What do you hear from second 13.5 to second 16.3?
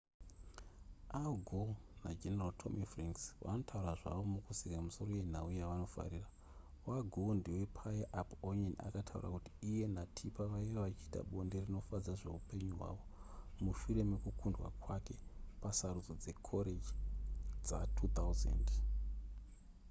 mushure mekukundwa kwake pasarudzo